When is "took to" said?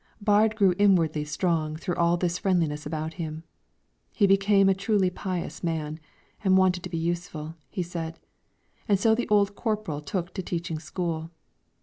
10.01-10.41